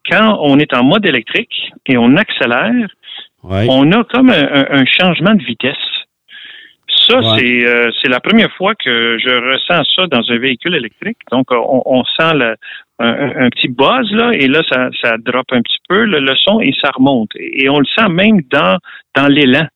quand 0.10 0.39
on 0.41 0.60
est 0.60 0.74
en 0.74 0.84
mode 0.84 1.05
électrique 1.05 1.72
et 1.88 1.98
on 1.98 2.15
accélère, 2.15 2.88
on 3.43 3.91
a 3.91 4.03
comme 4.05 4.29
un, 4.29 4.86
changement 4.86 5.36
de 5.36 5.43
vitesse. 5.43 5.75
Ça, 7.08 7.20
euh, 7.20 7.91
c'est 8.01 8.08
la 8.10 8.22
première 8.22 8.51
fois 8.53 8.75
que 8.75 9.17
je 9.20 9.29
ressens 9.29 9.84
ça 9.96 10.08
dans 10.08 10.24
un 10.29 10.38
véhicule 10.38 10.75
électrique. 10.75 11.17
Donc, 11.32 11.48
on, 11.51 12.03
sent 12.17 12.55
un, 13.00 13.50
petit 13.50 13.67
buzz, 13.67 14.10
là, 14.12 14.32
et 14.34 14.48
là, 14.48 14.62
ça, 14.72 14.89
ça 15.01 15.17
drop 15.17 15.46
un 15.51 15.62
petit 15.62 15.79
peu 15.89 16.05
le, 16.05 16.34
son 16.38 16.62
et 16.62 16.74
ça 16.82 16.91
remonte. 16.96 17.29
Et, 17.36 17.67
on 17.70 17.79
le 17.79 17.86
sent 17.98 18.08
même 18.10 18.41
dans, 18.50 18.77
dans 19.15 19.27
l'élan. 19.27 19.67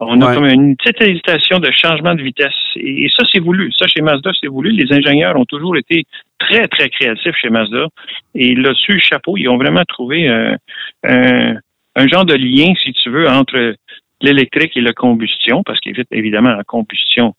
On 0.00 0.20
a 0.20 0.32
comme 0.32 0.46
une 0.46 0.76
petite 0.76 1.02
hésitation 1.02 1.58
de 1.58 1.72
changement 1.72 2.14
de 2.14 2.22
vitesse. 2.22 2.54
Et, 2.76 3.08
ça, 3.16 3.24
c'est 3.32 3.40
voulu. 3.40 3.72
Ça, 3.76 3.86
chez 3.88 4.00
Mazda, 4.00 4.30
c'est 4.40 4.46
voulu. 4.46 4.70
Les 4.70 4.92
ingénieurs 4.94 5.36
ont 5.36 5.46
toujours 5.46 5.76
été 5.76 6.04
très, 6.38 6.68
très 6.68 6.88
créatifs 6.88 7.34
chez 7.40 7.50
Mazda. 7.50 7.86
Et 8.34 8.54
là-dessus, 8.54 9.00
chapeau, 9.00 9.36
ils 9.36 9.48
ont 9.48 9.58
vraiment 9.58 9.84
trouvé 9.86 10.28
un, 10.28 10.56
un, 11.04 12.08
genre 12.08 12.24
de 12.24 12.34
lien, 12.34 12.72
si 12.82 12.92
tu 12.92 13.10
veux, 13.10 13.28
entre 13.28 13.74
l'électrique 14.20 14.76
et 14.76 14.80
la 14.80 14.92
combustion, 14.92 15.62
parce 15.64 15.80
qu'évidemment, 15.80 16.54
la 16.54 16.64
combustion, 16.64 17.34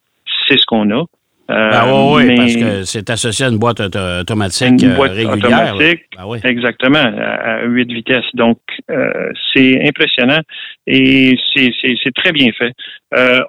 c'est 0.48 0.58
ce 0.58 0.66
qu'on 0.66 0.90
a. 0.92 1.04
Euh, 1.50 1.70
ah 1.74 2.14
oui, 2.14 2.36
parce 2.36 2.56
que 2.56 2.84
c'est 2.84 3.10
associé 3.10 3.48
à 3.48 3.50
une 3.50 3.58
boîte 3.58 3.80
automatique 3.80 4.84
une 4.84 4.94
boîte 4.94 5.14
euh, 5.14 5.16
régulière. 5.16 5.74
Automatique, 5.74 6.04
ah 6.16 6.26
exactement, 6.44 7.00
à, 7.00 7.64
8 7.64 7.92
vitesses. 7.92 8.36
Donc, 8.36 8.60
euh, 8.92 9.32
c'est 9.52 9.88
impressionnant 9.88 10.42
et 10.86 11.40
c'est 11.56 12.14
très 12.14 12.32
bien 12.34 12.52
fait. 12.52 12.72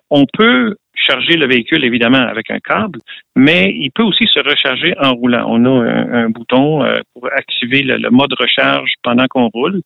on 0.09 0.25
peut 0.33 0.77
charger 1.01 1.37
le 1.37 1.47
véhicule, 1.47 1.85
évidemment, 1.85 2.19
avec 2.19 2.51
un 2.51 2.59
câble, 2.59 3.01
mais 3.37 3.73
il 3.75 3.91
peut 3.91 4.03
aussi 4.03 4.27
se 4.27 4.41
recharger 4.41 4.95
en 4.99 5.13
roulant. 5.13 5.47
On 5.49 5.65
a 5.65 6.25
un, 6.25 6.31
bouton 6.31 6.85
pour 7.15 7.29
activer 7.33 7.83
le, 7.83 7.97
le, 7.97 8.11
mode 8.11 8.33
recharge 8.39 8.93
pendant 9.03 9.27
qu'on 9.29 9.49
roule. 9.49 9.83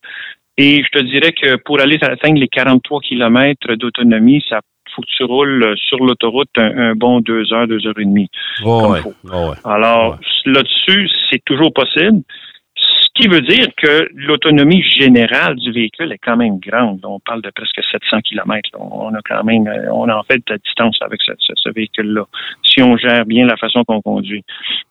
Et 0.57 0.83
je 0.85 0.89
te 0.99 1.03
dirais 1.03 1.33
que 1.33 1.57
pour 1.57 1.81
aller 1.81 1.99
atteindre 2.03 2.39
les 2.39 2.49
43 2.49 3.01
km 3.01 3.75
d'autonomie, 3.75 4.45
ça 4.49 4.61
faut 4.95 5.03
que 5.03 5.07
tu 5.17 5.25
roules 5.25 5.75
sur 5.77 5.99
l'autoroute 5.99 6.51
un, 6.57 6.95
bon 6.95 7.21
deux 7.21 7.53
heures, 7.53 7.67
deux 7.67 7.87
heures 7.87 7.99
et 7.99 8.05
demie. 8.05 8.29
Alors, 9.65 10.19
là-dessus, 10.47 11.11
c'est 11.31 11.43
toujours 11.45 11.73
possible. 11.73 12.23
Qui 13.15 13.29
veut 13.29 13.43
dire 13.43 13.69
que 13.77 14.09
l'autonomie 14.17 14.83
générale 14.83 15.55
du 15.55 15.71
véhicule 15.71 16.11
est 16.11 16.19
quand 16.19 16.37
même 16.37 16.59
grande. 16.59 16.99
On 17.05 17.21
parle 17.21 17.43
de 17.43 17.51
presque 17.51 17.81
700 17.93 18.23
km. 18.23 18.71
On 18.81 19.15
a 19.15 19.21
quand 19.25 19.45
même, 19.45 19.69
on 19.93 20.09
a 20.09 20.17
en 20.17 20.25
fait 20.25 20.39
de 20.39 20.43
la 20.51 20.59
distance 20.59 20.99
avec 21.01 21.21
ce, 21.23 21.71
véhicule-là, 21.71 22.25
si 22.65 22.83
on 22.83 22.97
gère 22.97 23.25
bien 23.25 23.47
la 23.47 23.57
façon 23.57 23.85
qu'on 23.85 24.03
conduit. 24.03 24.43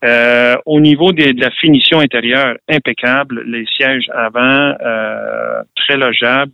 Euh, 0.05 0.55
au 0.65 0.79
niveau 0.79 1.11
de 1.11 1.37
la 1.37 1.51
finition 1.51 1.99
intérieure, 1.99 2.55
impeccable. 2.69 3.43
Les 3.45 3.65
sièges 3.65 4.09
avant, 4.13 4.73
euh, 4.81 5.61
très 5.75 5.97
logeables. 5.97 6.53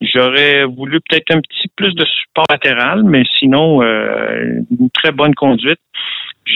J'aurais 0.00 0.64
voulu 0.66 1.00
peut-être 1.00 1.34
un 1.34 1.40
petit 1.40 1.66
plus 1.74 1.94
de 1.94 2.04
support 2.04 2.46
latéral, 2.48 3.02
mais 3.02 3.24
sinon, 3.40 3.82
euh, 3.82 4.60
une 4.70 4.90
très 4.90 5.10
bonne 5.10 5.34
conduite. 5.34 5.80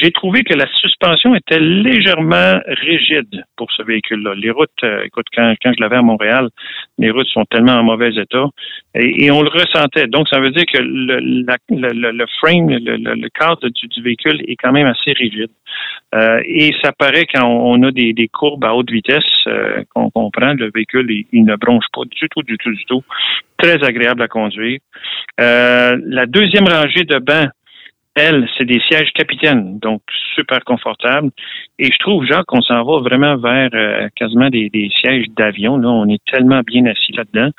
J'ai 0.01 0.11
trouvé 0.11 0.43
que 0.43 0.55
la 0.55 0.67
suspension 0.81 1.35
était 1.35 1.59
légèrement 1.59 2.61
rigide 2.67 3.45
pour 3.57 3.71
ce 3.73 3.83
véhicule-là. 3.83 4.35
Les 4.37 4.51
routes, 4.51 4.71
euh, 4.85 5.05
écoute, 5.05 5.27
quand, 5.37 5.55
quand 5.63 5.73
je 5.77 5.83
l'avais 5.83 5.97
à 5.97 6.03
Montréal, 6.03 6.49
les 6.99 7.11
routes 7.11 7.27
sont 7.29 7.45
tellement 7.45 7.73
en 7.73 7.83
mauvais 7.83 8.15
état 8.15 8.47
et, 8.95 9.31
on 9.31 9.43
le 9.43 9.51
ressentait. 9.51 10.07
Donc, 10.07 10.29
ça 10.29 10.41
veut 10.41 10.51
dire 10.51 10.65
que 10.73 10.79
le, 10.79 11.21
le, 11.21 12.27
frame, 12.41 12.69
le, 12.71 13.29
cadre 13.29 13.69
du, 13.69 14.03
véhicule 14.03 14.43
est 14.49 14.57
quand 14.57 14.73
même 14.73 14.87
assez 14.87 15.13
rigide. 15.13 15.51
Euh, 16.15 16.41
et 16.47 16.75
ça 16.83 16.93
paraît 16.93 17.27
quand 17.33 17.47
on 17.47 17.83
a 17.83 17.91
des, 17.91 18.29
courbes 18.33 18.65
à 18.65 18.75
haute 18.75 18.91
vitesse 18.91 19.25
euh, 19.47 19.83
qu'on 19.95 20.11
comprend, 20.11 20.55
le 20.55 20.71
véhicule, 20.75 21.11
il, 21.33 21.45
ne 21.45 21.57
bronche 21.57 21.87
pas 21.93 22.03
du 22.05 22.29
tout, 22.31 22.43
du 22.43 22.57
tout, 22.57 22.71
du 22.71 22.85
tout. 22.87 23.03
Très 23.59 23.83
agréable 23.85 24.23
à 24.23 24.29
conduire. 24.29 24.79
la 25.39 26.27
deuxième 26.27 26.67
rangée 26.67 27.05
de 27.05 27.19
bancs 27.19 27.51
elle, 28.15 28.47
c'est 28.57 28.65
des 28.65 28.81
sièges 28.81 29.11
capitaines, 29.15 29.79
donc 29.79 30.03
super 30.35 30.63
confortables. 30.65 31.31
Et 31.79 31.87
je 31.87 31.99
trouve, 31.99 32.25
Jacques, 32.27 32.47
qu'on 32.47 32.61
s'en 32.61 32.85
va 32.85 32.99
vraiment 33.01 33.37
vers 33.37 33.71
euh, 33.75 34.09
quasiment 34.17 34.51
des, 34.51 34.91
sièges 35.01 35.27
d'avion. 35.37 35.79
Là, 35.79 35.89
on 35.89 36.07
est 36.09 36.23
tellement 36.31 36.61
bien 36.61 36.85
assis 36.87 37.13
là-dedans. 37.13 37.51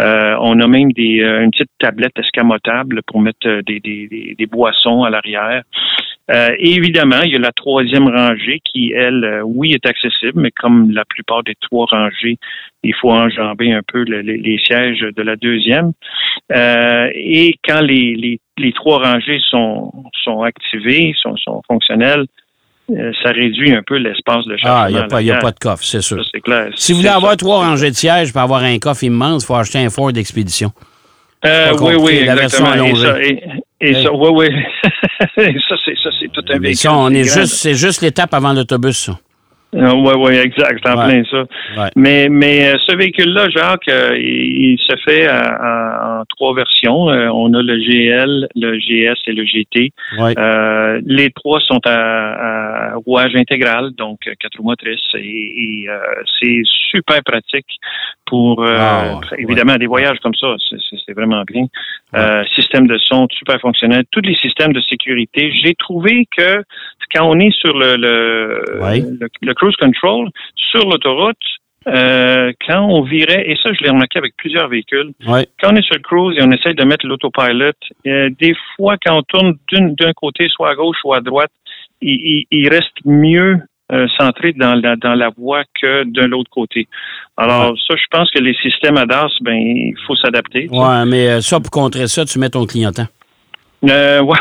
Euh, 0.00 0.36
on 0.40 0.58
a 0.60 0.66
même 0.66 0.92
des, 0.92 1.20
euh, 1.20 1.42
une 1.42 1.50
petite 1.50 1.70
tablette 1.78 2.18
escamotable 2.18 3.02
pour 3.06 3.20
mettre 3.20 3.62
des, 3.66 3.80
des 3.80 4.46
boissons 4.46 5.04
à 5.04 5.10
l'arrière. 5.10 5.62
Et 6.30 6.74
évidemment, 6.74 7.22
il 7.24 7.32
y 7.32 7.36
a 7.36 7.40
la 7.40 7.52
troisième 7.52 8.08
rangée 8.08 8.60
qui, 8.64 8.92
elle, 8.92 9.42
oui, 9.44 9.72
est 9.72 9.86
accessible, 9.86 10.40
mais 10.40 10.50
comme 10.50 10.90
la 10.92 11.04
plupart 11.04 11.42
des 11.42 11.54
trois 11.60 11.86
rangées, 11.90 12.38
il 12.82 12.94
faut 12.94 13.10
enjamber 13.10 13.72
un 13.72 13.82
peu 13.86 14.02
les 14.02 14.58
sièges 14.64 15.00
de 15.00 15.22
la 15.22 15.36
deuxième. 15.36 15.92
et 16.50 17.56
quand 17.64 17.80
les, 17.80 18.14
les 18.14 18.40
les 18.60 18.72
trois 18.72 18.98
rangées 18.98 19.40
sont, 19.48 19.92
sont 20.22 20.42
activées, 20.42 21.14
sont, 21.20 21.36
sont 21.36 21.62
fonctionnelles, 21.66 22.26
euh, 22.90 23.12
ça 23.22 23.30
réduit 23.30 23.72
un 23.72 23.82
peu 23.82 23.96
l'espace 23.96 24.44
de 24.46 24.56
chargement. 24.56 25.06
Ah, 25.10 25.20
il 25.20 25.24
n'y 25.24 25.30
a, 25.30 25.38
pas 25.38 25.52
de 25.52 25.58
coffre, 25.58 25.84
c'est 25.84 26.00
sûr. 26.00 26.22
c'est 26.30 26.40
clair. 26.40 26.70
Si 26.76 26.92
vous 26.92 26.98
voulez 26.98 27.10
avoir 27.10 27.36
trois 27.36 27.58
rangées 27.58 27.90
de 27.90 27.96
sièges 27.96 28.32
pour 28.32 28.42
avoir 28.42 28.62
un 28.62 28.78
coffre 28.78 29.04
immense, 29.04 29.44
il 29.44 29.46
faut 29.46 29.54
acheter 29.54 29.78
un 29.78 29.90
Ford 29.90 30.12
d'expédition. 30.12 30.72
Euh, 31.44 31.72
oui, 31.80 31.94
oui, 31.98 32.12
exactement. 32.18 32.74
Et 32.84 32.94
ça, 32.94 33.16
et, 33.80 33.94
ça, 33.94 34.12
oui, 34.12 34.28
oui. 34.32 34.48
ça, 35.68 35.76
c'est 35.84 36.32
tout 36.32 36.44
un 36.50 36.58
véhicule. 36.58 36.76
Ça, 36.76 36.94
on 36.94 37.10
est 37.10 37.24
juste, 37.24 37.54
c'est 37.54 37.74
juste 37.74 38.02
l'étape 38.02 38.34
avant 38.34 38.52
l'autobus, 38.52 39.06
ça. 39.06 39.18
Oui, 39.72 39.80
ah, 39.84 39.94
oui, 39.94 40.34
exact, 40.34 40.84
en 40.88 40.94
plein 40.94 41.22
ça. 41.30 41.44
Mais, 41.94 42.28
mais 42.28 42.70
euh, 42.70 42.78
ce 42.88 42.96
véhicule-là, 42.96 43.48
Jacques, 43.50 43.88
euh, 43.88 44.18
il, 44.18 44.76
se 44.80 44.96
fait 45.04 45.30
en, 45.30 46.24
trois 46.28 46.54
versions. 46.54 47.08
Euh, 47.08 47.28
on 47.32 47.54
a 47.54 47.62
le 47.62 47.78
GL, 47.78 48.48
le 48.56 48.78
GS 48.78 49.18
et 49.28 49.32
le 49.32 49.44
GT. 49.44 49.92
les 51.06 51.30
trois 51.30 51.60
sont 51.60 51.80
à, 51.86 52.94
rouage 53.06 53.36
intégral, 53.36 53.92
donc 53.92 54.18
quatre 54.40 54.58
roues 54.58 54.64
motrices. 54.64 55.14
Et, 55.14 55.86
c'est 56.40 56.62
super 56.90 57.22
pratique 57.22 57.78
pour, 58.26 58.64
ah, 58.66 59.20
évidemment, 59.38 59.76
des 59.76 59.86
voyages 59.86 60.18
comme 60.20 60.34
ça. 60.34 60.48
C'est 61.06 61.12
vraiment 61.12 61.44
bien. 61.44 61.66
système 62.56 62.88
de 62.88 62.98
son 62.98 63.28
super 63.30 63.60
fonctionnel. 63.60 64.02
Tous 64.10 64.20
les 64.22 64.34
systèmes 64.34 64.72
de 64.72 64.80
sécurité. 64.80 65.52
J'ai 65.62 65.76
trouvé 65.76 66.26
que 66.36 66.64
quand 67.14 67.28
on 67.28 67.38
est 67.40 67.52
sur 67.52 67.76
le, 67.76 67.96
le, 67.96 69.54
cruise 69.54 69.76
control, 69.76 70.28
sur 70.54 70.88
l'autoroute, 70.88 71.36
euh, 71.88 72.52
quand 72.66 72.82
on 72.82 73.02
virait, 73.02 73.50
et 73.50 73.56
ça 73.62 73.72
je 73.72 73.82
l'ai 73.82 73.90
remarqué 73.90 74.18
avec 74.18 74.36
plusieurs 74.36 74.68
véhicules, 74.68 75.12
quand 75.24 75.72
on 75.72 75.76
est 75.76 75.82
sur 75.82 75.96
le 75.96 76.02
cruise 76.02 76.38
et 76.38 76.42
on 76.42 76.50
essaie 76.50 76.74
de 76.74 76.84
mettre 76.84 77.06
l'autopilot, 77.06 77.72
euh, 78.06 78.28
des 78.38 78.54
fois 78.76 78.96
quand 79.04 79.18
on 79.18 79.22
tourne 79.22 79.56
d'un 79.72 80.12
côté, 80.12 80.48
soit 80.48 80.70
à 80.70 80.74
gauche, 80.74 80.96
soit 81.00 81.18
à 81.18 81.20
droite, 81.20 81.50
il, 82.02 82.68
reste 82.68 83.04
mieux 83.04 83.58
euh, 83.92 84.06
centré 84.18 84.52
dans 84.52 84.74
la, 84.74 84.96
dans 84.96 85.14
la 85.14 85.30
voie 85.30 85.64
que 85.80 86.04
de 86.04 86.22
l'autre 86.22 86.50
côté. 86.50 86.86
Alors, 87.36 87.74
ça, 87.88 87.96
je 87.96 88.04
pense 88.10 88.30
que 88.30 88.38
les 88.38 88.54
systèmes 88.54 88.96
ADAS, 88.96 89.30
ben, 89.40 89.54
il 89.54 89.94
faut 90.06 90.16
s'adapter. 90.16 90.68
Oui, 90.70 91.06
mais 91.06 91.40
ça, 91.40 91.60
pour 91.60 91.70
contrer 91.70 92.06
ça, 92.06 92.24
tu 92.24 92.38
mets 92.38 92.50
ton 92.50 92.66
clientin. 92.66 93.08
Euh, 93.88 94.20
ouais. 94.20 94.36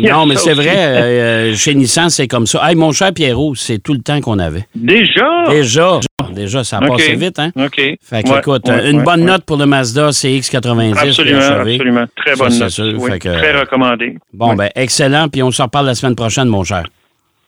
Non, 0.10 0.26
mais 0.26 0.36
c'est 0.36 0.54
vrai, 0.54 0.76
euh, 0.76 1.54
chez 1.54 1.74
Nissan, 1.74 2.08
c'est 2.10 2.26
comme 2.28 2.46
ça. 2.46 2.60
Hey, 2.68 2.74
mon 2.74 2.92
cher 2.92 3.12
Pierrot, 3.12 3.54
c'est 3.54 3.78
tout 3.82 3.92
le 3.92 4.00
temps 4.00 4.20
qu'on 4.20 4.38
avait. 4.38 4.66
Déjà? 4.74 5.44
Déjà. 5.50 6.00
Déjà, 6.32 6.64
ça 6.64 6.78
a 6.78 6.86
passé 6.86 7.14
vite, 7.14 7.38
hein? 7.38 7.50
OK. 7.56 7.76
Fait 7.76 8.22
que, 8.22 8.38
écoute, 8.38 8.68
une 8.68 9.02
bonne 9.02 9.24
note 9.24 9.44
pour 9.44 9.56
le 9.56 9.66
Mazda 9.66 10.10
CX90. 10.10 10.96
Absolument, 10.96 11.40
absolument. 11.40 12.04
Très 12.16 12.36
bonne 12.36 12.58
note. 12.58 13.20
très 13.22 13.60
recommandé. 13.60 14.16
Bon, 14.32 14.54
ben, 14.54 14.68
excellent. 14.74 15.28
Puis 15.28 15.42
on 15.42 15.50
s'en 15.50 15.64
reparle 15.64 15.86
la 15.86 15.94
semaine 15.94 16.16
prochaine, 16.16 16.48
mon 16.48 16.64
cher. 16.64 16.84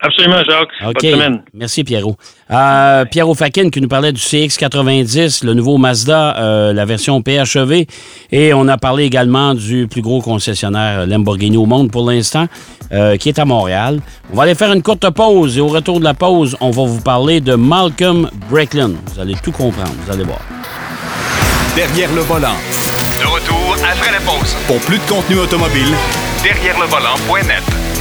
Absolument, 0.03 0.43
Jacques. 0.49 0.71
OK. 0.89 1.07
Merci, 1.53 1.85
Pierrot. 1.85 2.17
Euh, 2.51 3.05
Pierrot 3.05 3.35
Fakin 3.35 3.69
qui 3.69 3.83
nous 3.83 3.89
parlait 3.89 4.13
du 4.13 4.21
CX90, 4.21 5.45
le 5.45 5.53
nouveau 5.53 5.77
Mazda, 5.77 6.37
euh, 6.39 6.73
la 6.73 6.87
version 6.87 7.21
PHEV. 7.21 7.87
Et 8.33 8.55
on 8.55 8.67
a 8.69 8.79
parlé 8.79 9.05
également 9.05 9.55
du 9.55 9.87
plus 9.89 10.01
gros 10.01 10.23
concessionnaire 10.23 11.07
Lamborghini 11.07 11.59
au 11.59 11.67
monde 11.67 11.91
pour 11.91 12.11
l'instant, 12.11 12.47
euh, 12.93 13.19
qui 13.19 13.29
est 13.29 13.39
à 13.39 13.45
Montréal. 13.45 14.01
On 14.33 14.37
va 14.37 14.45
aller 14.45 14.55
faire 14.55 14.73
une 14.73 14.83
courte 14.83 15.09
pause 15.11 15.59
et 15.59 15.61
au 15.61 15.69
retour 15.69 15.99
de 15.99 16.05
la 16.05 16.15
pause, 16.15 16.57
on 16.61 16.71
va 16.71 16.85
vous 16.85 17.03
parler 17.03 17.43
de 17.43 17.55
Malcolm 17.55 18.31
Breckland. 18.49 18.95
Vous 19.13 19.21
allez 19.21 19.35
tout 19.43 19.53
comprendre, 19.53 19.93
vous 20.07 20.13
allez 20.13 20.25
voir. 20.25 20.41
Derrière 21.77 22.13
le 22.15 22.23
volant. 22.23 22.57
De 23.21 23.27
retour 23.27 23.77
après 23.85 24.13
la 24.13 24.21
pause. 24.21 24.57
Pour 24.67 24.79
plus 24.81 24.99
de 24.99 25.05
contenu 25.05 25.39
automobile, 25.39 25.95
derrière 26.43 26.79
le 26.81 26.87
volant.net. 26.87 28.00